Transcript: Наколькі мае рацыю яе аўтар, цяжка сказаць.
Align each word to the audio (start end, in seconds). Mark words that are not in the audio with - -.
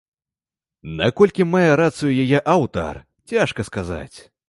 Наколькі 1.01 1.47
мае 1.53 1.71
рацыю 1.83 2.11
яе 2.25 2.39
аўтар, 2.57 2.93
цяжка 3.33 3.61
сказаць. 3.73 4.17